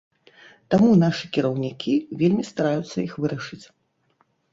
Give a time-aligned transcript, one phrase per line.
[0.73, 3.61] Таму нашы кіраўнікі вельмі стараюцца іх вырашыць.